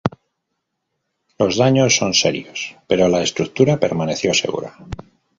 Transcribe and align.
Los 1.37 1.57
daños 1.57 1.95
son 1.95 2.15
serios 2.15 2.75
pero 2.87 3.07
la 3.07 3.21
estructura 3.21 3.79
permaneció 3.79 4.33
segura. 4.33 4.75